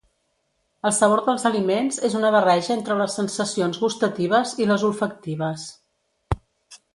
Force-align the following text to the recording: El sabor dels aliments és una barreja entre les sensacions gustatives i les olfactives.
El 0.89 0.93
sabor 0.99 1.19
dels 1.25 1.43
aliments 1.49 1.99
és 2.09 2.15
una 2.19 2.31
barreja 2.35 2.71
entre 2.77 2.97
les 3.01 3.19
sensacions 3.19 3.79
gustatives 3.85 4.55
i 4.67 4.69
les 4.73 4.87
olfactives. 4.89 5.69